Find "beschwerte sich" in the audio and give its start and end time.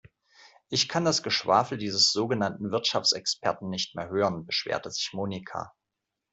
4.47-5.11